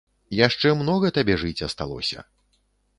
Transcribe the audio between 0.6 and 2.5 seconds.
многа табе жыць асталося.